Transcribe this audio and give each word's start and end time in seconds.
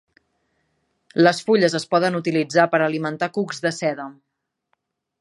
Les 1.27 1.41
fulles 1.51 1.77
es 1.81 1.87
poden 1.93 2.19
utilitzar 2.21 2.67
per 2.75 2.83
alimentar 2.89 3.31
cucs 3.39 3.65
de 3.67 3.77
seda. 3.83 4.11